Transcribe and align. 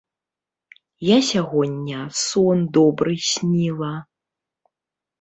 Я 1.07 1.17
сягоння 1.33 2.01
сон 2.23 2.57
добры 2.81 3.13
сніла. 3.31 3.95